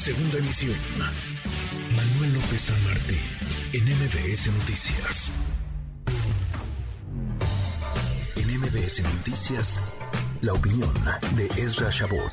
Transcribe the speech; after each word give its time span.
Segunda 0.00 0.38
emisión. 0.38 0.76
Manuel 1.94 2.32
López 2.32 2.58
San 2.58 2.84
Martín, 2.84 3.18
en 3.74 3.84
MBS 3.84 4.46
Noticias. 4.46 5.30
En 8.34 8.48
MBS 8.60 9.02
Noticias, 9.02 9.78
la 10.40 10.54
opinión 10.54 10.88
de 11.36 11.44
Ezra 11.62 11.90
Shabot. 11.90 12.32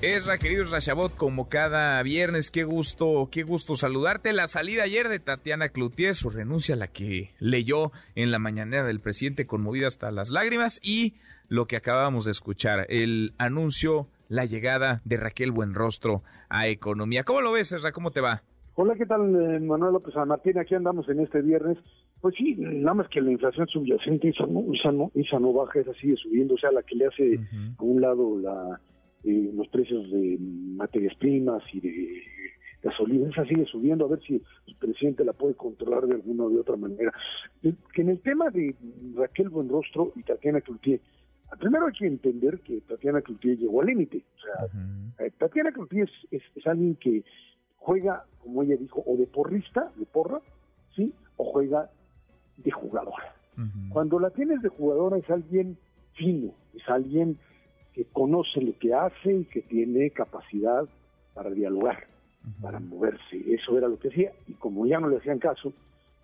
Ezra, 0.00 0.38
querido 0.38 0.62
Ezra 0.62 0.78
Shabot, 0.78 1.16
como 1.16 1.48
cada 1.48 2.00
viernes, 2.04 2.52
qué 2.52 2.62
gusto, 2.62 3.28
qué 3.32 3.42
gusto 3.42 3.74
saludarte. 3.74 4.32
La 4.32 4.46
salida 4.46 4.84
ayer 4.84 5.08
de 5.08 5.18
Tatiana 5.18 5.70
Cloutier, 5.70 6.14
su 6.14 6.30
renuncia, 6.30 6.76
la 6.76 6.86
que 6.86 7.34
leyó 7.40 7.90
en 8.14 8.30
la 8.30 8.38
mañanera 8.38 8.84
del 8.84 9.00
presidente 9.00 9.48
conmovida 9.48 9.88
hasta 9.88 10.12
las 10.12 10.30
lágrimas, 10.30 10.78
y 10.84 11.14
lo 11.48 11.66
que 11.66 11.74
acabamos 11.74 12.26
de 12.26 12.30
escuchar, 12.30 12.86
el 12.90 13.34
anuncio 13.38 14.08
la 14.28 14.44
llegada 14.44 15.00
de 15.04 15.16
Raquel 15.16 15.52
Buenrostro 15.52 16.22
a 16.48 16.68
Economía. 16.68 17.24
¿Cómo 17.24 17.40
lo 17.40 17.52
ves, 17.52 17.72
Ezra? 17.72 17.92
¿Cómo 17.92 18.10
te 18.10 18.20
va? 18.20 18.42
Hola, 18.74 18.94
¿qué 18.94 19.06
tal, 19.06 19.34
eh, 19.34 19.60
Manuel 19.60 19.94
López 19.94 20.12
San 20.12 20.28
Martín? 20.28 20.58
Aquí 20.58 20.74
andamos 20.74 21.08
en 21.08 21.20
este 21.20 21.40
viernes. 21.40 21.78
Pues 22.20 22.34
sí, 22.36 22.56
nada 22.58 22.94
más 22.94 23.08
que 23.08 23.20
la 23.20 23.30
inflación 23.30 23.66
subyacente, 23.68 24.28
esa 24.28 24.46
no, 24.46 24.64
esa 24.72 24.92
no, 24.92 25.10
esa 25.14 25.38
no 25.38 25.52
baja, 25.52 25.80
esa 25.80 25.94
sigue 25.94 26.16
subiendo, 26.16 26.54
o 26.54 26.58
sea, 26.58 26.72
la 26.72 26.82
que 26.82 26.96
le 26.96 27.06
hace 27.06 27.40
a 27.78 27.82
un 27.82 28.00
lado 28.00 28.38
la, 28.38 28.80
eh, 29.24 29.50
los 29.54 29.68
precios 29.68 30.10
de 30.10 30.38
materias 30.38 31.14
primas 31.16 31.62
y 31.72 31.80
de 31.80 32.22
gasolina, 32.82 33.28
esa 33.30 33.44
sigue 33.44 33.64
subiendo, 33.66 34.04
a 34.04 34.08
ver 34.08 34.20
si 34.26 34.42
el 34.66 34.76
presidente 34.76 35.24
la 35.24 35.32
puede 35.32 35.54
controlar 35.54 36.06
de 36.06 36.16
alguna 36.16 36.44
o 36.44 36.50
de 36.50 36.60
otra 36.60 36.76
manera. 36.76 37.12
Que 37.62 38.02
en 38.02 38.08
el 38.10 38.20
tema 38.20 38.50
de 38.50 38.74
Raquel 39.14 39.48
Buenrostro 39.48 40.12
y 40.16 40.22
Tatiana 40.22 40.60
Cloutier, 40.60 41.00
Primero 41.58 41.86
hay 41.86 41.92
que 41.92 42.06
entender 42.06 42.60
que 42.60 42.80
Tatiana 42.82 43.22
Cloutier 43.22 43.56
llegó 43.56 43.80
al 43.80 43.86
límite. 43.86 44.24
O 44.36 44.40
sea, 44.40 45.26
eh, 45.26 45.30
Tatiana 45.38 45.72
Cloutier 45.72 46.10
es, 46.30 46.42
es, 46.54 46.66
alguien 46.66 46.96
que 46.96 47.24
juega, 47.76 48.24
como 48.42 48.62
ella 48.62 48.76
dijo, 48.76 49.02
o 49.06 49.16
de 49.16 49.26
porrista, 49.26 49.90
de 49.96 50.06
porra, 50.06 50.40
¿sí? 50.94 51.12
O 51.36 51.44
juega 51.44 51.90
de 52.56 52.70
jugadora. 52.70 53.34
Cuando 53.88 54.18
la 54.18 54.28
tienes 54.30 54.60
de 54.60 54.68
jugadora 54.68 55.16
es 55.16 55.30
alguien 55.30 55.78
fino, 56.12 56.52
es 56.74 56.86
alguien 56.88 57.38
que 57.94 58.04
conoce 58.04 58.60
lo 58.60 58.78
que 58.78 58.92
hace 58.92 59.32
y 59.32 59.44
que 59.46 59.62
tiene 59.62 60.10
capacidad 60.10 60.86
para 61.32 61.48
dialogar, 61.48 62.06
para 62.60 62.80
moverse. 62.80 63.42
Eso 63.46 63.78
era 63.78 63.88
lo 63.88 63.98
que 63.98 64.08
hacía. 64.08 64.32
Y 64.46 64.52
como 64.54 64.84
ya 64.86 65.00
no 65.00 65.08
le 65.08 65.16
hacían 65.16 65.38
caso, 65.38 65.72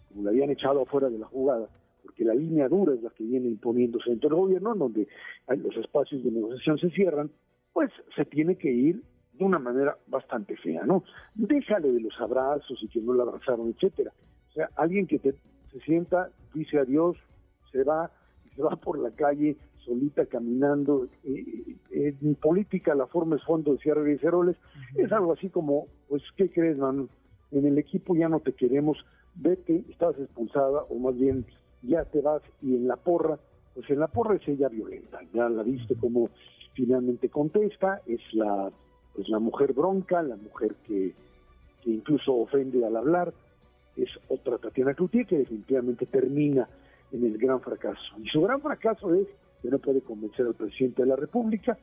como 0.08 0.24
le 0.24 0.28
habían 0.28 0.50
echado 0.50 0.82
afuera 0.82 1.08
de 1.08 1.18
la 1.18 1.26
jugada, 1.26 1.68
porque 2.02 2.24
la 2.24 2.34
línea 2.34 2.68
dura 2.68 2.94
es 2.94 3.02
la 3.02 3.10
que 3.10 3.24
viene 3.24 3.48
imponiéndose 3.48 4.10
dentro 4.10 4.30
del 4.30 4.38
gobierno, 4.38 4.74
donde 4.74 5.08
los 5.48 5.76
espacios 5.76 6.22
de 6.24 6.30
negociación 6.30 6.78
se 6.78 6.90
cierran, 6.90 7.30
pues 7.72 7.90
se 8.16 8.24
tiene 8.24 8.56
que 8.56 8.70
ir 8.70 9.02
de 9.32 9.44
una 9.44 9.58
manera 9.58 9.96
bastante 10.06 10.56
fea, 10.56 10.84
¿no? 10.84 11.04
Déjale 11.34 11.90
de 11.90 12.00
los 12.00 12.20
abrazos 12.20 12.78
y 12.82 12.88
que 12.88 13.00
no 13.00 13.14
la 13.14 13.22
abrazaron, 13.22 13.68
etcétera. 13.70 14.12
O 14.50 14.52
sea, 14.52 14.68
alguien 14.76 15.06
que 15.06 15.18
te, 15.18 15.34
se 15.70 15.80
sienta, 15.80 16.30
dice 16.52 16.78
adiós, 16.78 17.16
se 17.70 17.82
va, 17.84 18.10
se 18.54 18.62
va 18.62 18.76
por 18.76 18.98
la 18.98 19.10
calle 19.10 19.56
solita 19.78 20.26
caminando. 20.26 21.08
Eh, 21.24 21.76
eh, 21.90 22.14
en 22.20 22.34
política 22.34 22.94
la 22.94 23.06
forma 23.06 23.36
es 23.36 23.44
fondo, 23.44 23.72
decía 23.72 23.94
Reyes 23.94 24.20
Ceroles, 24.20 24.56
es 24.94 25.10
algo 25.12 25.32
así 25.32 25.48
como, 25.48 25.86
pues, 26.08 26.22
¿qué 26.36 26.50
crees, 26.50 26.78
man? 26.78 27.08
En 27.50 27.66
el 27.66 27.78
equipo 27.78 28.14
ya 28.14 28.28
no 28.28 28.40
te 28.40 28.52
queremos, 28.52 28.98
vete, 29.34 29.84
estás 29.90 30.18
expulsada, 30.18 30.82
o 30.88 30.98
más 30.98 31.16
bien 31.18 31.44
ya 31.82 32.04
te 32.04 32.20
vas 32.20 32.42
y 32.60 32.76
en 32.76 32.88
la 32.88 32.96
porra, 32.96 33.38
pues 33.74 33.88
en 33.90 34.00
la 34.00 34.08
porra 34.08 34.36
es 34.36 34.46
ella 34.48 34.68
violenta, 34.68 35.20
ya 35.32 35.48
la 35.48 35.62
viste 35.62 35.94
como 35.96 36.30
finalmente 36.74 37.28
contesta, 37.28 38.02
es 38.06 38.20
la 38.32 38.70
pues 39.14 39.28
la 39.28 39.38
mujer 39.38 39.74
bronca, 39.74 40.22
la 40.22 40.36
mujer 40.36 40.74
que, 40.86 41.12
que 41.82 41.90
incluso 41.90 42.34
ofende 42.34 42.84
al 42.84 42.96
hablar, 42.96 43.32
es 43.96 44.08
otra 44.28 44.58
Tatiana 44.58 44.94
Cloutier 44.94 45.26
que 45.26 45.38
definitivamente 45.38 46.06
termina 46.06 46.66
en 47.12 47.26
el 47.26 47.36
gran 47.36 47.60
fracaso. 47.60 48.00
Y 48.18 48.28
su 48.28 48.40
gran 48.40 48.60
fracaso 48.60 49.14
es 49.14 49.26
que 49.60 49.68
no 49.68 49.78
puede 49.78 50.00
convencer 50.00 50.46
al 50.46 50.54
presidente 50.54 51.02
de 51.02 51.08
la 51.08 51.16
República, 51.16 51.78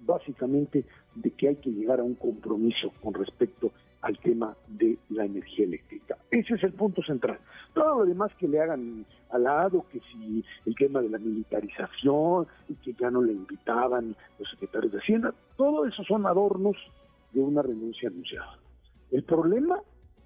básicamente 0.00 0.84
de 1.14 1.30
que 1.30 1.48
hay 1.48 1.56
que 1.56 1.70
llegar 1.70 2.00
a 2.00 2.02
un 2.02 2.14
compromiso 2.14 2.92
con 3.00 3.14
respecto 3.14 3.72
al 4.00 4.18
tema 4.18 4.56
de 4.66 4.98
la 5.10 5.24
energía 5.24 5.64
eléctrica. 5.64 6.18
Ese 6.30 6.54
es 6.54 6.64
el 6.64 6.72
punto 6.72 7.02
central. 7.02 7.38
Todo 7.82 7.98
lo 7.98 8.06
demás 8.06 8.30
que 8.38 8.46
le 8.46 8.60
hagan 8.60 9.04
al 9.30 9.42
lado, 9.42 9.84
que 9.90 9.98
si 9.98 10.44
el 10.66 10.74
tema 10.76 11.02
de 11.02 11.08
la 11.08 11.18
militarización 11.18 12.46
y 12.68 12.74
que 12.76 12.92
ya 12.92 13.10
no 13.10 13.20
le 13.20 13.32
invitaban 13.32 14.14
los 14.38 14.48
secretarios 14.50 14.92
de 14.92 15.00
Hacienda, 15.00 15.34
todo 15.56 15.84
eso 15.84 16.04
son 16.04 16.24
adornos 16.24 16.76
de 17.32 17.40
una 17.40 17.60
renuncia 17.60 18.08
anunciada. 18.08 18.56
El 19.10 19.24
problema 19.24 19.80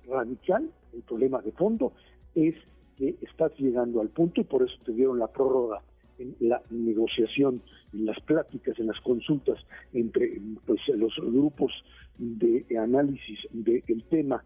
radical, 0.06 0.70
el 0.92 1.00
problema 1.00 1.40
de 1.40 1.52
fondo, 1.52 1.94
es 2.34 2.54
que 2.98 3.16
estás 3.22 3.52
llegando 3.56 4.02
al 4.02 4.08
punto 4.10 4.42
y 4.42 4.44
por 4.44 4.62
eso 4.62 4.76
te 4.84 4.92
dieron 4.92 5.18
la 5.18 5.28
prórroga 5.28 5.80
en 6.18 6.36
la 6.40 6.60
negociación, 6.68 7.62
en 7.94 8.04
las 8.04 8.20
pláticas, 8.20 8.78
en 8.78 8.88
las 8.88 9.00
consultas 9.00 9.58
entre 9.94 10.42
pues, 10.66 10.80
los 10.88 11.16
grupos 11.16 11.72
de 12.18 12.66
análisis 12.78 13.38
del 13.50 14.04
tema 14.10 14.44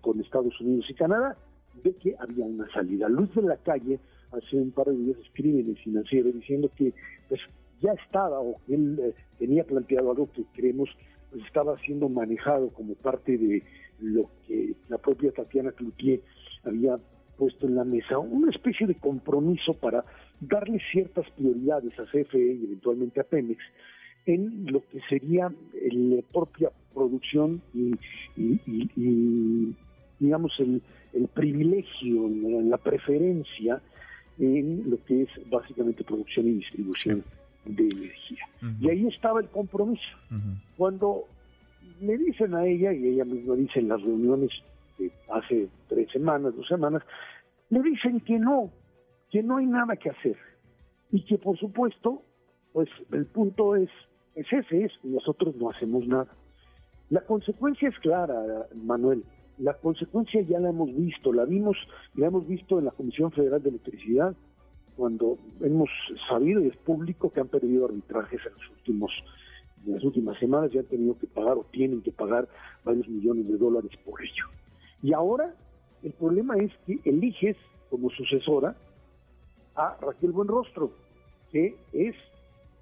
con 0.00 0.18
Estados 0.18 0.58
Unidos 0.62 0.86
y 0.88 0.94
Canadá, 0.94 1.36
de 1.82 1.94
que 1.94 2.14
había 2.18 2.44
una 2.44 2.70
salida. 2.72 3.08
Luz 3.08 3.34
de 3.34 3.42
la 3.42 3.56
calle 3.56 3.98
hace 4.32 4.56
un 4.56 4.70
par 4.70 4.86
de 4.86 4.96
días 4.96 5.18
escribe 5.24 5.60
en 5.60 5.70
el 5.70 5.76
financiero 5.78 6.30
diciendo 6.30 6.70
que 6.76 6.92
pues 7.28 7.40
ya 7.80 7.92
estaba 7.92 8.40
o 8.40 8.56
él 8.68 8.98
eh, 9.00 9.14
tenía 9.38 9.64
planteado 9.64 10.10
algo 10.10 10.30
que 10.32 10.44
creemos 10.54 10.90
pues 11.30 11.44
estaba 11.44 11.78
siendo 11.80 12.08
manejado 12.08 12.70
como 12.70 12.94
parte 12.94 13.36
de 13.36 13.62
lo 14.00 14.30
que 14.46 14.74
la 14.88 14.98
propia 14.98 15.32
Tatiana 15.32 15.72
Cloutier 15.72 16.20
había 16.64 16.98
puesto 17.36 17.66
en 17.66 17.76
la 17.76 17.84
mesa, 17.84 18.18
una 18.18 18.50
especie 18.50 18.86
de 18.86 18.96
compromiso 18.96 19.74
para 19.74 20.04
darle 20.40 20.80
ciertas 20.90 21.28
prioridades 21.30 21.92
a 21.98 22.04
CFE 22.04 22.38
y 22.38 22.64
eventualmente 22.64 23.20
a 23.20 23.24
Pemex 23.24 23.62
en 24.26 24.66
lo 24.70 24.86
que 24.88 25.00
sería 25.08 25.50
la 25.72 26.22
propia 26.32 26.70
producción 26.92 27.62
y, 27.72 27.92
digamos 30.18 30.52
el, 30.58 30.82
privilegio, 31.34 32.28
la, 32.62 32.76
preferencia 32.78 33.80
en 34.38 34.90
lo 34.90 35.02
que 35.04 35.22
es 35.22 35.28
básicamente 35.50 36.04
producción 36.04 36.46
y 36.48 36.52
distribución 36.52 37.24
de 37.64 37.84
energía. 37.84 38.44
Y 38.80 38.90
ahí 38.90 39.06
estaba 39.06 39.40
el 39.40 39.48
compromiso. 39.48 40.16
Cuando 40.76 41.24
le 42.00 42.18
dicen 42.18 42.54
a 42.54 42.66
ella, 42.66 42.92
y 42.92 43.08
ella 43.08 43.24
misma 43.24 43.54
dice 43.54 43.80
en 43.80 43.88
las 43.88 44.00
reuniones 44.02 44.50
de 44.98 45.10
hace 45.32 45.68
tres 45.88 46.10
semanas, 46.10 46.54
dos 46.56 46.68
semanas, 46.68 47.02
le 47.70 47.82
dicen 47.82 48.20
que 48.20 48.38
no, 48.38 48.70
que 49.30 49.42
no 49.42 49.56
hay 49.56 49.66
nada 49.66 49.96
que 49.96 50.10
hacer. 50.10 50.36
Y 51.10 51.22
que 51.22 51.38
por 51.38 51.58
supuesto, 51.58 52.22
pues 52.72 52.88
el 53.12 53.26
punto 53.26 53.76
es 53.76 53.90
es 54.38 54.46
ese 54.52 54.84
es, 54.84 54.92
nosotros 55.02 55.56
no 55.56 55.70
hacemos 55.70 56.06
nada. 56.06 56.28
La 57.10 57.22
consecuencia 57.22 57.88
es 57.88 57.98
clara, 57.98 58.68
Manuel. 58.74 59.24
La 59.58 59.74
consecuencia 59.74 60.40
ya 60.42 60.60
la 60.60 60.70
hemos 60.70 60.94
visto, 60.94 61.32
la 61.32 61.44
vimos, 61.44 61.76
la 62.14 62.26
hemos 62.26 62.46
visto 62.46 62.78
en 62.78 62.84
la 62.84 62.92
Comisión 62.92 63.32
Federal 63.32 63.62
de 63.62 63.70
Electricidad, 63.70 64.34
cuando 64.96 65.38
hemos 65.60 65.88
sabido 66.28 66.60
y 66.60 66.68
es 66.68 66.76
público 66.76 67.32
que 67.32 67.40
han 67.40 67.48
perdido 67.48 67.86
arbitrajes 67.86 68.40
en 68.44 68.52
los 68.52 68.70
últimos 68.70 69.12
en 69.86 69.94
las 69.94 70.02
últimas 70.02 70.36
semanas 70.38 70.72
ya 70.72 70.80
han 70.80 70.86
tenido 70.86 71.16
que 71.18 71.28
pagar 71.28 71.56
o 71.56 71.64
tienen 71.70 72.02
que 72.02 72.10
pagar 72.10 72.48
varios 72.84 73.08
millones 73.08 73.46
de 73.46 73.56
dólares 73.56 73.92
por 74.04 74.20
ello. 74.20 74.44
Y 75.02 75.12
ahora 75.12 75.54
el 76.02 76.12
problema 76.12 76.56
es 76.56 76.72
que 76.84 76.98
eliges 77.04 77.56
como 77.90 78.10
sucesora 78.10 78.74
a 79.76 79.96
Raquel 80.00 80.32
Buenrostro, 80.32 80.90
que 81.52 81.76
es 81.92 82.16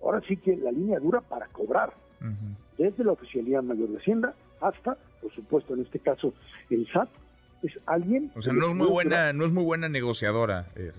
ahora 0.02 0.22
sí 0.26 0.36
que 0.38 0.56
la 0.56 0.72
línea 0.72 0.98
dura 0.98 1.20
para 1.20 1.46
cobrar, 1.48 1.92
desde 2.78 3.04
la 3.04 3.12
Oficialía 3.12 3.60
Mayor 3.60 3.90
de 3.90 3.98
Hacienda 3.98 4.34
hasta, 4.60 4.96
por 5.20 5.32
supuesto, 5.34 5.74
en 5.74 5.82
este 5.82 5.98
caso, 5.98 6.34
el 6.70 6.86
SAT, 6.92 7.08
es 7.62 7.72
alguien... 7.86 8.30
O 8.34 8.42
sea, 8.42 8.52
no 8.52 8.68
es 8.68 8.74
muy 8.74 8.88
buena, 8.88 9.32
no 9.32 9.44
es 9.44 9.52
muy 9.52 9.64
buena 9.64 9.88
negociadora, 9.88 10.66
eh, 10.76 10.92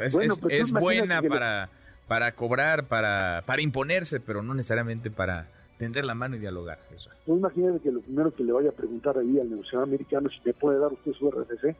Es, 0.00 0.16
pues 0.40 0.72
buena 0.72 1.22
para, 1.22 1.70
para 2.06 2.32
cobrar, 2.32 2.84
para, 2.84 3.42
para 3.46 3.62
imponerse, 3.62 4.20
pero 4.20 4.42
no 4.42 4.54
necesariamente 4.54 5.10
para 5.10 5.48
tender 5.78 6.04
la 6.04 6.14
mano 6.14 6.36
y 6.36 6.40
dialogar. 6.40 6.78
Eso. 6.94 7.10
Pues 7.24 7.38
imagínate 7.38 7.80
que 7.80 7.92
lo 7.92 8.00
primero 8.00 8.34
que 8.34 8.44
le 8.44 8.52
vaya 8.52 8.70
a 8.70 8.72
preguntar 8.72 9.16
ahí 9.16 9.38
al 9.38 9.48
negociador 9.48 9.86
americano 9.86 10.28
es 10.28 10.34
si 10.34 10.40
me 10.44 10.52
puede 10.52 10.78
dar 10.78 10.92
usted 10.92 11.12
su 11.12 11.30
RFC, 11.30 11.76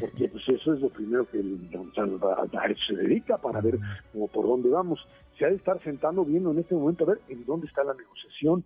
porque 0.00 0.28
pues 0.28 0.42
eso 0.48 0.74
es 0.74 0.80
lo 0.80 0.88
primero 0.88 1.28
que 1.30 1.38
el, 1.38 1.68
eso 1.72 2.82
se 2.88 2.96
dedica 2.96 3.38
para 3.38 3.60
ver 3.60 3.78
como 4.12 4.28
por 4.28 4.46
dónde 4.46 4.68
vamos. 4.68 5.06
Se 5.38 5.44
ha 5.44 5.48
de 5.48 5.56
estar 5.56 5.80
sentando 5.82 6.24
viendo 6.24 6.50
en 6.50 6.58
este 6.58 6.74
momento 6.74 7.04
a 7.04 7.08
ver 7.08 7.20
en 7.28 7.46
dónde 7.46 7.68
está 7.68 7.84
la 7.84 7.94
negociación. 7.94 8.64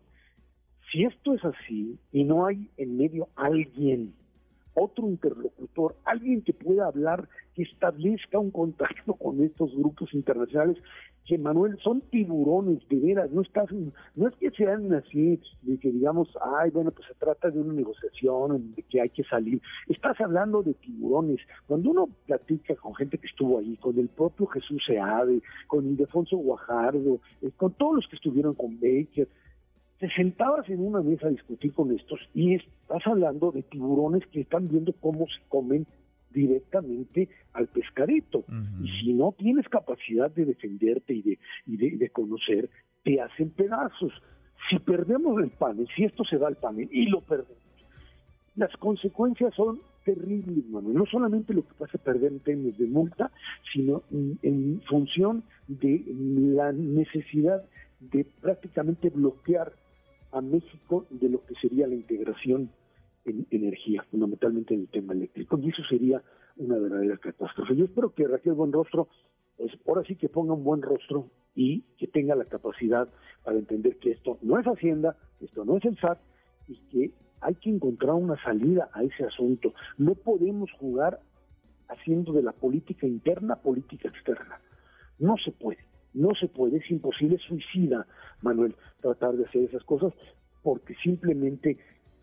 Si 0.91 1.05
esto 1.05 1.35
es 1.35 1.45
así 1.45 1.99
y 2.13 2.25
no 2.25 2.47
hay 2.47 2.69
en 2.77 2.97
medio 2.97 3.29
alguien, 3.37 4.13
otro 4.75 5.09
interlocutor, 5.09 5.95
alguien 6.05 6.43
que 6.43 6.53
pueda 6.53 6.87
hablar, 6.87 7.29
que 7.55 7.63
establezca 7.63 8.39
un 8.39 8.51
contacto 8.51 9.15
con 9.15 9.43
estos 9.43 9.75
grupos 9.77 10.13
internacionales, 10.15 10.77
que 11.27 11.39
Manuel 11.39 11.79
son 11.83 12.01
tiburones, 12.01 12.81
de 12.89 12.99
veras, 12.99 13.31
no 13.31 13.43
estás, 13.43 13.71
no 14.17 14.27
es 14.27 14.35
que 14.37 14.51
sean 14.51 14.93
así, 14.95 15.41
de 15.63 15.79
que 15.79 15.93
digamos, 15.93 16.29
ay, 16.59 16.71
bueno, 16.71 16.91
pues 16.91 17.07
se 17.07 17.15
trata 17.15 17.51
de 17.51 17.61
una 17.61 17.73
negociación, 17.73 18.75
de 18.75 18.83
que 18.83 19.01
hay 19.01 19.11
que 19.11 19.23
salir, 19.25 19.61
estás 19.89 20.21
hablando 20.21 20.63
de 20.63 20.75
tiburones, 20.75 21.39
cuando 21.69 21.91
uno 21.91 22.09
platica 22.27 22.75
con 22.75 22.97
gente 22.97 23.19
que 23.19 23.29
estuvo 23.29 23.61
ahí, 23.61 23.77
con 23.77 23.97
el 23.97 24.09
propio 24.09 24.47
Jesús 24.47 24.83
Seade, 24.85 25.41
con 25.69 25.87
Ildefonso 25.87 26.37
Guajardo, 26.37 27.21
eh, 27.43 27.51
con 27.57 27.73
todos 27.75 27.97
los 27.97 28.09
que 28.09 28.17
estuvieron 28.17 28.55
con 28.55 28.81
Baker, 28.81 29.29
te 30.01 30.09
sentabas 30.11 30.67
en 30.71 30.81
una 30.81 31.03
mesa 31.03 31.27
a 31.27 31.31
discutir 31.31 31.75
con 31.75 31.95
estos 31.95 32.19
y 32.35 32.55
estás 32.55 33.07
hablando 33.07 33.53
de 33.53 33.63
tiburones 33.63 34.27
que 34.29 34.41
están 34.41 34.67
viendo 34.67 34.95
cómo 34.95 35.27
se 35.27 35.47
comen 35.51 35.87
directamente 36.31 37.29
al 37.53 37.67
pescadito. 37.67 38.45
Y 38.83 38.89
si 39.01 39.13
no 39.13 39.33
tienes 39.37 39.69
capacidad 39.69 40.31
de 40.31 40.47
defenderte 40.47 41.13
y 41.13 41.23
de, 41.23 41.39
y 41.67 41.77
de, 41.77 42.09
conocer, 42.09 42.71
te 43.03 43.21
hacen 43.21 43.51
pedazos. 43.51 44.13
Si 44.71 44.79
perdemos 44.79 45.43
el 45.43 45.51
panel, 45.51 45.87
si 45.95 46.05
esto 46.05 46.25
se 46.25 46.39
da 46.39 46.47
al 46.47 46.57
panel 46.57 46.89
y 46.91 47.07
lo 47.07 47.21
perdemos, 47.21 47.59
las 48.57 48.75
consecuencias 48.79 49.53
son 49.55 49.81
terribles, 50.05 50.67
mano. 50.71 50.89
No 50.91 51.05
solamente 51.05 51.53
lo 51.53 51.63
que 51.63 51.75
pasa 51.75 51.99
perder 51.99 52.33
en 52.33 52.41
términos 52.41 52.79
de 52.79 52.87
multa, 52.87 53.31
sino 53.73 54.03
en 54.11 54.81
función 54.89 55.43
de 55.69 56.03
la 56.07 56.73
necesidad 56.73 57.63
de 58.01 58.25
prácticamente 58.41 59.11
bloquear 59.11 59.73
a 60.33 60.41
México 60.41 61.07
de 61.11 61.29
lo 61.29 61.45
que 61.45 61.55
sería 61.57 61.87
la 61.87 61.95
integración 61.95 62.71
en 63.25 63.47
energía, 63.51 64.05
fundamentalmente 64.11 64.75
en 64.75 64.81
el 64.81 64.89
tema 64.89 65.13
eléctrico, 65.13 65.59
y 65.59 65.69
eso 65.69 65.83
sería 65.89 66.23
una 66.57 66.79
verdadera 66.79 67.17
catástrofe. 67.19 67.77
Yo 67.77 67.85
espero 67.85 68.15
que 68.15 68.27
Raquel 68.27 68.55
Buenrostro, 68.55 69.09
pues 69.57 69.73
ahora 69.87 70.03
sí 70.07 70.17
que 70.17 70.29
ponga 70.29 70.55
un 70.55 70.65
buen 70.65 70.83
rostro 70.83 71.29
y 71.55 71.83
que 71.99 72.07
tenga 72.07 72.35
la 72.35 72.45
capacidad 72.45 73.09
para 73.45 73.59
entender 73.59 73.99
que 73.99 74.13
esto 74.13 74.39
no 74.43 74.59
es 74.59 74.67
Hacienda, 74.67 75.17
esto 75.41 75.65
no 75.65 75.77
es 75.77 75.85
el 75.85 75.99
SAT, 75.99 76.19
y 76.69 76.77
que 76.91 77.11
hay 77.41 77.55
que 77.57 77.71
encontrar 77.71 78.15
una 78.15 78.41
salida 78.43 78.91
a 78.93 79.03
ese 79.03 79.25
asunto. 79.25 79.75
No 79.99 80.15
podemos 80.15 80.71
jugar 80.73 81.21
haciendo 81.89 82.33
de 82.33 82.43
la 82.43 82.53
política 82.53 83.07
interna 83.07 83.57
política 83.57 84.09
externa. 84.09 84.61
No 85.19 85.37
se 85.37 85.51
puede. 85.51 85.90
No 86.15 86.31
se 86.39 86.49
puede, 86.49 86.79
es 86.79 86.91
imposible, 86.91 87.39
suicida, 87.39 88.07
Manuel, 88.43 88.75
tratar 89.01 89.37
de 89.37 89.45
hacer 89.45 89.65
esas 89.65 89.85
cosas, 89.85 90.13
porque 90.63 90.95
simplemente 91.03 91.79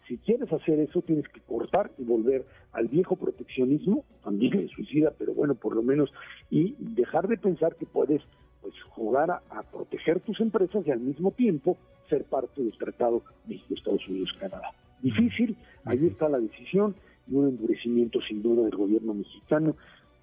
si 0.08 0.18
quieres 0.20 0.52
hacer 0.54 0.80
eso 0.80 1.02
tienes 1.02 1.28
que 1.28 1.42
cortar 1.42 1.92
y 1.98 2.04
volver 2.04 2.46
al 2.72 2.88
viejo 2.88 3.16
proteccionismo, 3.16 4.06
también 4.24 4.60
es 4.60 4.72
suicida, 4.72 5.14
pero 5.18 5.34
bueno, 5.34 5.56
por 5.56 5.76
lo 5.76 5.84
menos, 5.84 6.12
y 6.50 6.76
dejar 6.80 7.28
de 7.28 7.38
pensar 7.38 7.76
que 7.76 7.86
puedes 7.86 8.22
pues 8.62 8.74
jugar 8.90 9.32
a, 9.32 9.64
proteger 9.64 10.20
tus 10.22 10.40
empresas 10.40 10.86
y 10.86 10.92
al 10.92 11.00
mismo 11.00 11.32
tiempo 11.32 11.78
ser 12.10 12.24
parte 12.24 12.64
del 12.64 12.78
Tratado 12.78 13.24
México, 13.46 13.74
Estados 13.74 14.08
Unidos, 14.08 14.30
Canadá. 14.40 14.72
Difícil, 15.02 15.58
ahí 15.86 16.08
está 16.08 16.30
la 16.30 16.40
decisión 16.40 16.96
y 17.28 17.36
un 17.36 17.50
endurecimiento 17.50 18.20
sin 18.22 18.42
duda 18.42 18.64
del 18.64 18.76
gobierno 18.76 19.14
mexicano 19.14 19.76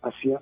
hacia, 0.05 0.41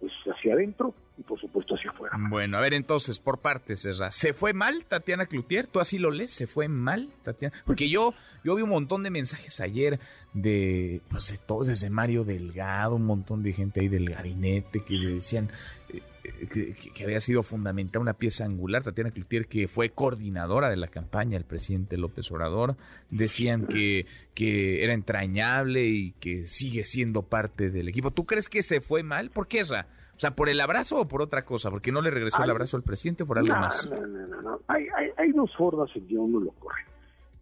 pues, 0.00 0.12
hacia 0.26 0.54
adentro 0.54 0.94
y 1.18 1.22
por 1.22 1.40
supuesto 1.40 1.74
hacia 1.74 1.90
afuera. 1.90 2.16
Bueno, 2.28 2.58
a 2.58 2.60
ver 2.60 2.74
entonces, 2.74 3.18
por 3.18 3.38
partes, 3.38 3.80
César. 3.80 4.12
¿Se 4.12 4.34
fue 4.34 4.52
mal 4.52 4.84
Tatiana 4.84 5.26
Cloutier? 5.26 5.66
¿Tú 5.66 5.80
así 5.80 5.98
lo 5.98 6.10
lees? 6.10 6.32
¿Se 6.32 6.46
fue 6.46 6.68
mal 6.68 7.08
Tatiana? 7.22 7.54
Porque 7.64 7.88
yo, 7.88 8.14
yo 8.44 8.54
vi 8.54 8.62
un 8.62 8.70
montón 8.70 9.02
de 9.02 9.10
mensajes 9.10 9.60
ayer 9.60 9.98
de, 10.34 11.00
pues 11.10 11.30
de 11.30 11.38
todos, 11.38 11.68
desde 11.68 11.88
Mario 11.88 12.24
Delgado, 12.24 12.96
un 12.96 13.06
montón 13.06 13.42
de 13.42 13.52
gente 13.52 13.80
ahí 13.80 13.88
del 13.88 14.10
gabinete 14.10 14.84
que 14.84 14.94
le 14.94 15.14
decían, 15.14 15.48
que, 15.86 17.04
había 17.04 17.20
sido 17.20 17.42
fundamental, 17.42 18.02
una 18.02 18.14
pieza 18.14 18.44
angular, 18.44 18.82
Tatiana 18.82 19.10
Cloutier, 19.10 19.46
que 19.46 19.68
fue 19.68 19.90
coordinadora 19.90 20.68
de 20.68 20.76
la 20.76 20.88
campaña 20.88 21.32
del 21.32 21.44
presidente 21.44 21.96
López 21.96 22.30
Obrador, 22.30 22.76
decían 23.10 23.66
que, 23.66 24.06
que 24.34 24.84
era 24.84 24.92
entrañable 24.92 25.86
y 25.86 26.12
que 26.12 26.46
sigue 26.46 26.84
siendo 26.84 27.22
parte 27.22 27.70
del 27.70 27.88
equipo. 27.88 28.10
¿Tú 28.10 28.26
crees 28.26 28.48
que 28.48 28.62
se 28.62 28.80
fue 28.80 29.02
mal? 29.02 29.30
¿Por 29.30 29.46
qué, 29.48 29.62
Ra? 29.64 29.86
O 30.16 30.18
sea, 30.18 30.30
¿por 30.34 30.48
el 30.48 30.60
abrazo 30.60 30.98
o 30.98 31.08
por 31.08 31.20
otra 31.20 31.44
cosa? 31.44 31.70
¿Porque 31.70 31.92
no 31.92 32.00
le 32.00 32.10
regresó 32.10 32.42
el 32.42 32.50
abrazo 32.50 32.76
al 32.76 32.82
presidente 32.82 33.24
o 33.24 33.26
por 33.26 33.38
algo 33.38 33.54
más? 33.54 33.88
No, 33.90 34.06
no, 34.06 34.26
no, 34.26 34.42
no. 34.42 34.60
Hay, 34.66 34.86
hay, 34.96 35.10
hay 35.16 35.32
dos 35.32 35.54
formas 35.56 35.90
en 35.94 36.06
que 36.06 36.16
uno 36.16 36.40
lo 36.40 36.52
corre. 36.52 36.82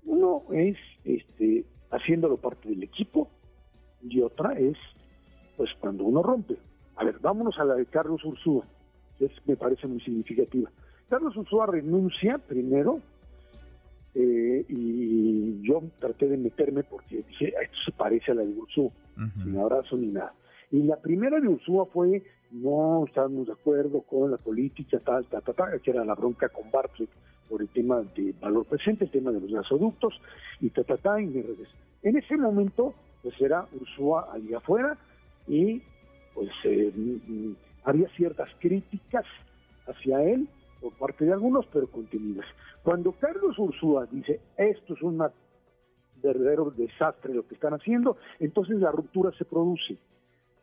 Uno 0.05 0.43
es 0.53 0.77
este, 1.05 1.65
haciéndolo 1.93 2.37
parte 2.37 2.69
del 2.69 2.83
equipo 2.83 3.31
y 4.03 4.21
otra 4.21 4.55
es 4.55 4.77
pues 5.57 5.71
cuando 5.79 6.05
uno 6.05 6.21
rompe. 6.23 6.57
A 6.97 7.05
ver, 7.05 7.19
vámonos 7.21 7.59
a 7.59 7.65
la 7.65 7.75
de 7.75 7.87
Carlos 7.87 8.25
Ursúa 8.25 8.65
que 9.19 9.31
me 9.47 9.57
parece 9.57 9.87
muy 9.87 10.01
significativa. 10.01 10.71
Carlos 11.09 11.37
Ursúa 11.37 11.67
renuncia 11.67 12.39
primero 12.39 13.01
eh, 14.15 14.65
y 14.69 15.61
yo 15.63 15.83
traté 15.99 16.29
de 16.29 16.37
meterme 16.37 16.83
porque 16.83 17.23
dije, 17.29 17.55
esto 17.63 17.77
se 17.85 17.93
parece 17.93 18.33
a 18.33 18.35
la 18.35 18.43
de 18.43 18.53
Ursúa, 18.53 18.91
sin 19.43 19.59
abrazo 19.59 19.97
ni 19.97 20.09
nada. 20.09 20.33
Y 20.71 20.83
la 20.83 20.97
primera 20.97 21.41
de 21.41 21.49
Ursúa 21.49 21.87
fue, 21.87 22.23
no 22.51 23.05
estábamos 23.07 23.47
de 23.47 23.53
acuerdo 23.53 24.03
con 24.03 24.31
la 24.31 24.39
política, 24.39 24.99
tal, 25.05 25.27
tal, 25.27 25.43
tal, 25.43 25.55
tal, 25.55 25.81
que 25.81 25.91
era 25.91 26.05
la 26.05 26.15
bronca 26.15 26.49
con 26.49 26.71
Bartlett 26.71 27.11
por 27.49 27.61
el 27.61 27.69
tema 27.69 28.03
de 28.17 28.35
valor 28.41 28.65
presente, 28.67 29.05
el 29.05 29.11
tema 29.11 29.31
de 29.31 29.41
los 29.41 29.53
gasoductos, 29.53 30.15
y 30.61 30.71
ta, 30.71 30.83
ta, 30.83 30.97
ta, 30.97 31.21
y 31.21 31.27
me 31.27 31.45
En 32.03 32.17
ese 32.17 32.37
momento, 32.37 32.95
pues 33.23 33.39
era 33.41 33.67
Ursúa 33.79 34.33
allá 34.33 34.59
afuera, 34.59 34.99
y 35.47 35.83
pues 36.35 36.51
eh, 36.65 36.93
había 37.85 38.09
ciertas 38.17 38.49
críticas 38.59 39.25
hacia 39.87 40.23
él 40.23 40.49
por 40.81 40.93
parte 40.95 41.25
de 41.25 41.33
algunos, 41.33 41.67
pero 41.73 41.87
contenidas. 41.87 42.47
Cuando 42.83 43.13
Carlos 43.13 43.59
Ursúa 43.59 44.07
dice 44.11 44.41
esto 44.57 44.95
es 44.95 45.03
un 45.03 45.23
verdadero 46.23 46.71
desastre 46.71 47.35
lo 47.35 47.47
que 47.47 47.55
están 47.55 47.75
haciendo, 47.75 48.17
entonces 48.41 48.79
la 48.79 48.91
ruptura 48.91 49.31
se 49.39 49.45
produce. 49.45 49.99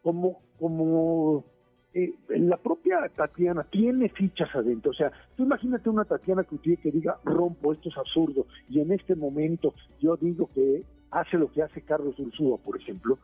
Como, 0.03 0.41
como 0.59 1.45
eh, 1.93 2.13
la 2.29 2.57
propia 2.57 3.07
Tatiana 3.15 3.63
tiene 3.63 4.09
fichas 4.09 4.49
adentro, 4.55 4.91
o 4.91 4.93
sea, 4.93 5.11
tú 5.35 5.43
imagínate 5.43 5.89
una 5.89 6.05
Tatiana 6.05 6.43
que 6.43 6.77
que 6.77 6.91
diga 6.91 7.19
rompo, 7.23 7.71
esto 7.71 7.89
es 7.89 7.97
absurdo, 7.97 8.47
y 8.69 8.79
en 8.79 8.91
este 8.91 9.15
momento 9.15 9.75
yo 9.99 10.17
digo 10.17 10.49
que 10.55 10.83
hace 11.11 11.37
lo 11.37 11.51
que 11.51 11.61
hace 11.61 11.81
Carlos 11.81 12.17
Ursúa, 12.17 12.57
por 12.57 12.77
ejemplo, 12.77 13.19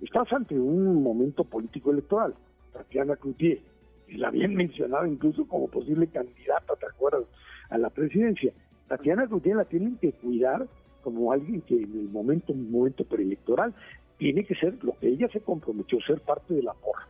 estás 0.00 0.32
ante 0.32 0.58
un 0.58 1.02
momento 1.02 1.44
político 1.44 1.90
electoral 1.90 2.34
Tatiana 2.72 3.16
Cloutier, 3.16 3.60
y 4.06 4.16
la 4.16 4.28
habían 4.28 4.54
mencionado 4.54 5.06
incluso 5.06 5.46
como 5.46 5.68
posible 5.68 6.06
candidata, 6.06 6.74
¿te 6.76 6.86
acuerdas?, 6.86 7.24
a 7.70 7.78
la 7.78 7.90
presidencia. 7.90 8.52
Tatiana 8.86 9.26
Cloutier 9.26 9.56
la 9.56 9.64
tienen 9.64 9.96
que 9.96 10.12
cuidar 10.12 10.66
como 11.02 11.32
alguien 11.32 11.60
que 11.62 11.74
en 11.74 11.92
el 11.92 12.08
momento, 12.08 12.52
un 12.52 12.70
momento 12.70 13.04
preelectoral, 13.04 13.74
tiene 14.16 14.44
que 14.44 14.54
ser 14.54 14.82
lo 14.82 14.92
que 14.98 15.08
ella 15.08 15.28
se 15.28 15.40
comprometió, 15.40 16.00
ser 16.00 16.20
parte 16.20 16.54
de 16.54 16.62
la 16.62 16.74
porra. 16.74 17.06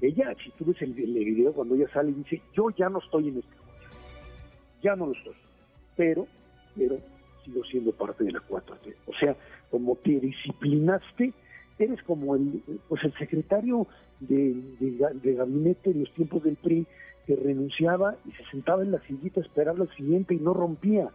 Ella, 0.00 0.34
si 0.42 0.50
tú 0.50 0.64
ves 0.64 0.82
el, 0.82 0.98
el, 0.98 1.24
video 1.24 1.52
cuando 1.52 1.76
ella 1.76 1.88
sale 1.92 2.10
y 2.10 2.14
dice, 2.14 2.42
yo 2.52 2.70
ya 2.70 2.88
no 2.88 2.98
estoy 2.98 3.28
en 3.28 3.38
este 3.38 3.54
gobierno, 3.56 3.96
ya 4.82 4.96
no 4.96 5.06
lo 5.06 5.12
estoy, 5.12 5.34
pero, 5.96 6.26
pero 6.76 6.98
sigo 7.44 7.62
siendo 7.64 7.92
parte 7.92 8.24
de 8.24 8.32
la 8.32 8.40
4T. 8.40 8.94
O 9.06 9.12
sea, 9.14 9.36
como 9.70 9.94
te 9.96 10.18
disciplinaste, 10.18 11.32
eres 11.84 12.02
como 12.02 12.36
el, 12.36 12.62
pues 12.88 13.02
el 13.04 13.12
secretario 13.14 13.86
de, 14.20 14.54
gabinete 15.22 15.90
en 15.90 16.00
los 16.00 16.12
tiempos 16.14 16.42
del 16.42 16.56
PRI 16.56 16.86
que 17.26 17.36
renunciaba 17.36 18.16
y 18.26 18.32
se 18.32 18.44
sentaba 18.50 18.82
en 18.82 18.92
la 18.92 19.00
sillita 19.00 19.40
a 19.40 19.44
esperar 19.44 19.78
la 19.78 19.86
siguiente 19.94 20.34
y 20.34 20.38
no 20.38 20.54
rompía. 20.54 21.08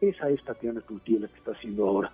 Esa 0.00 0.28
es 0.30 0.42
Tatiana 0.44 0.80
Cloutier 0.80 1.20
la 1.20 1.28
que 1.28 1.38
está 1.38 1.52
haciendo 1.52 1.86
ahora. 1.86 2.12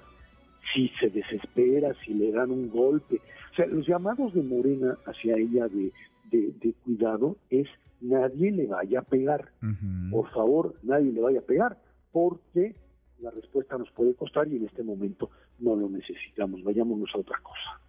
Si 0.72 0.88
se 1.00 1.10
desespera, 1.10 1.94
si 2.04 2.14
le 2.14 2.30
dan 2.32 2.50
un 2.50 2.70
golpe. 2.70 3.20
O 3.52 3.54
sea, 3.54 3.66
los 3.66 3.86
llamados 3.86 4.32
de 4.34 4.42
Morena 4.42 4.96
hacia 5.06 5.36
ella 5.36 5.68
de, 5.68 5.92
de, 6.30 6.74
cuidado 6.84 7.36
es 7.50 7.68
nadie 8.00 8.52
le 8.52 8.66
vaya 8.66 9.00
a 9.00 9.02
pegar. 9.02 9.50
Por 10.10 10.30
favor, 10.30 10.74
nadie 10.82 11.12
le 11.12 11.20
vaya 11.20 11.40
a 11.40 11.42
pegar, 11.42 11.78
porque 12.12 12.74
la 13.22 13.30
respuesta 13.30 13.78
nos 13.78 13.90
puede 13.92 14.14
costar 14.14 14.48
y 14.48 14.56
en 14.56 14.66
este 14.66 14.82
momento 14.82 15.30
no 15.60 15.76
lo 15.76 15.88
necesitamos. 15.88 16.62
Vayámonos 16.64 17.10
a 17.14 17.18
otra 17.18 17.38
cosa. 17.40 17.80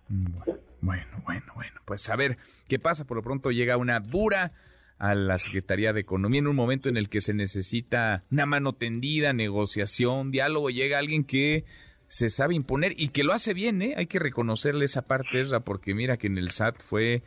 Bueno, 0.81 1.07
bueno, 1.25 1.45
bueno. 1.55 1.81
Pues 1.85 2.09
a 2.09 2.15
ver 2.15 2.37
qué 2.67 2.79
pasa. 2.79 3.05
Por 3.05 3.17
lo 3.17 3.23
pronto 3.23 3.51
llega 3.51 3.77
una 3.77 3.99
dura 3.99 4.51
a 4.99 5.15
la 5.15 5.37
Secretaría 5.39 5.91
de 5.91 6.01
Economía 6.01 6.39
en 6.39 6.47
un 6.47 6.55
momento 6.55 6.87
en 6.87 6.97
el 6.97 7.09
que 7.09 7.19
se 7.19 7.33
necesita 7.33 8.23
una 8.31 8.45
mano 8.45 8.73
tendida, 8.73 9.33
negociación, 9.33 10.31
diálogo. 10.31 10.69
Llega 10.69 10.99
alguien 10.99 11.23
que 11.23 11.65
se 12.07 12.29
sabe 12.29 12.53
imponer 12.53 12.93
y 12.95 13.09
que 13.09 13.23
lo 13.23 13.33
hace 13.33 13.55
bien, 13.55 13.81
¿eh? 13.81 13.95
Hay 13.97 14.05
que 14.05 14.19
reconocerle 14.19 14.85
esa 14.85 15.07
parte, 15.07 15.43
porque 15.65 15.95
mira 15.95 16.17
que 16.17 16.27
en 16.27 16.37
el 16.37 16.51
SAT 16.51 16.79
fue 16.83 17.23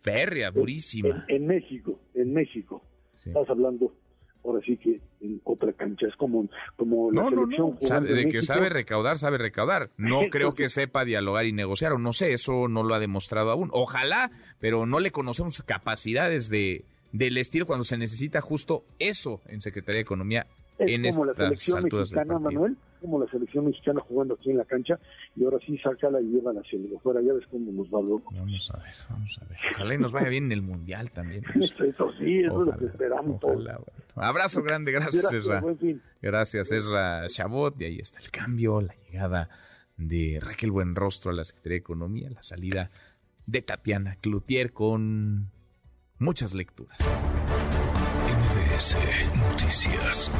férrea, 0.00 0.50
durísima. 0.50 1.26
En, 1.28 1.46
México, 1.46 2.00
en 2.14 2.32
México. 2.32 2.82
Estás 3.14 3.50
hablando 3.50 3.92
ahora 4.48 4.64
sí 4.64 4.76
que 4.76 5.00
en 5.20 5.40
otra 5.44 5.72
cancha 5.72 6.06
es 6.06 6.16
como, 6.16 6.48
como 6.76 7.10
la 7.12 7.28
selección 7.28 7.78
no, 7.80 8.00
de 8.00 8.28
que 8.28 8.42
sabe 8.42 8.68
recaudar, 8.68 9.18
sabe 9.18 9.38
recaudar. 9.38 9.90
No 9.96 10.20
creo 10.30 10.54
que 10.54 10.68
sepa 10.68 11.04
dialogar 11.04 11.46
y 11.46 11.52
negociar, 11.52 11.92
o 11.92 11.98
no 11.98 12.12
sé, 12.12 12.32
eso 12.32 12.68
no 12.68 12.82
lo 12.82 12.94
ha 12.94 12.98
demostrado 12.98 13.50
aún. 13.50 13.70
Ojalá, 13.72 14.30
pero 14.60 14.86
no 14.86 15.00
le 15.00 15.10
conocemos 15.10 15.62
capacidades 15.62 16.48
de 16.48 16.84
del 17.10 17.38
estilo 17.38 17.64
cuando 17.66 17.84
se 17.84 17.96
necesita 17.96 18.42
justo 18.42 18.84
eso 18.98 19.40
en 19.46 19.62
Secretaría 19.62 19.96
de 19.96 20.02
Economía 20.02 20.46
es 20.78 21.14
como 21.14 21.24
la 21.24 21.34
selección 21.34 21.84
mexicana, 21.84 22.38
Manuel, 22.38 22.76
como 23.00 23.20
la 23.20 23.30
selección 23.30 23.66
mexicana 23.66 24.00
jugando 24.00 24.34
aquí 24.34 24.50
en 24.50 24.58
la 24.58 24.64
cancha 24.64 24.98
y 25.36 25.44
ahora 25.44 25.58
sí 25.66 25.76
sácala 25.78 26.20
y 26.20 26.24
llévala 26.24 26.60
hacia 26.60 26.78
el 26.78 26.98
fuera, 27.02 27.20
ya 27.20 27.32
ves 27.32 27.46
cómo 27.50 27.72
nos 27.72 27.86
va 27.88 28.00
luego. 28.00 28.22
Vamos 28.32 28.70
a 28.72 28.78
ver, 28.78 28.94
vamos 29.10 29.38
a 29.40 29.44
ver. 29.48 29.58
Ojalá 29.74 29.94
y 29.94 29.98
nos 29.98 30.12
vaya 30.12 30.28
bien 30.28 30.44
en 30.44 30.52
el 30.52 30.62
Mundial 30.62 31.10
también. 31.10 31.42
eso 31.54 32.12
sí, 32.18 32.40
eso 32.40 32.60
es 32.62 32.66
lo 32.66 32.78
que 32.78 32.86
esperamos. 32.86 33.40
Abrazo 34.20 34.62
grande, 34.62 34.92
gracias, 34.92 35.32
Ezra. 35.32 35.62
Gracias, 36.20 36.72
Ezra 36.72 37.26
Chabot, 37.28 37.80
y 37.80 37.84
ahí 37.84 37.98
está 37.98 38.18
el 38.18 38.30
cambio, 38.30 38.80
la 38.80 38.94
llegada 39.06 39.48
de 39.96 40.38
Raquel 40.40 40.70
Buenrostro 40.70 41.30
a 41.30 41.34
la 41.34 41.44
Secretaría 41.44 41.74
de 41.74 41.80
Economía, 41.80 42.30
la 42.30 42.42
salida 42.42 42.90
de 43.46 43.62
Tatiana 43.62 44.16
Cloutier 44.20 44.72
con 44.72 45.50
muchas 46.18 46.54
lecturas. 46.54 46.98
MBS 48.26 48.96
Noticias. 49.36 50.30